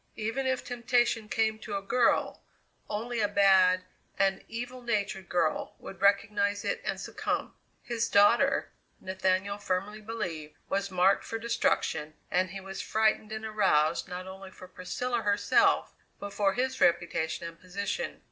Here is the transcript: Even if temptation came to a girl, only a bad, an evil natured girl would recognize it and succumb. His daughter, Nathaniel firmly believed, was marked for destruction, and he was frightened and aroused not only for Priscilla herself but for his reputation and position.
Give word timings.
Even 0.15 0.47
if 0.47 0.63
temptation 0.65 1.29
came 1.29 1.59
to 1.59 1.77
a 1.77 1.81
girl, 1.83 2.41
only 2.89 3.19
a 3.19 3.27
bad, 3.27 3.83
an 4.17 4.43
evil 4.47 4.81
natured 4.81 5.29
girl 5.29 5.75
would 5.77 6.01
recognize 6.01 6.65
it 6.65 6.81
and 6.83 6.99
succumb. 6.99 7.53
His 7.83 8.09
daughter, 8.09 8.71
Nathaniel 8.99 9.59
firmly 9.59 10.01
believed, 10.01 10.55
was 10.67 10.89
marked 10.89 11.23
for 11.23 11.37
destruction, 11.37 12.15
and 12.31 12.49
he 12.49 12.59
was 12.59 12.81
frightened 12.81 13.31
and 13.31 13.45
aroused 13.45 14.07
not 14.09 14.25
only 14.25 14.49
for 14.49 14.67
Priscilla 14.67 15.21
herself 15.21 15.93
but 16.19 16.33
for 16.33 16.53
his 16.55 16.81
reputation 16.81 17.47
and 17.47 17.59
position. 17.61 18.19